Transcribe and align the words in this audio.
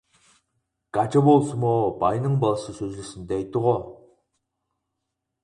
گاچا 0.97 1.19
بولسىمۇ 1.27 1.73
باينىڭ 2.05 2.39
بالىسى 2.45 2.75
سۆزلىسۇن 2.79 3.29
دەيتتىغۇ؟! 3.35 3.77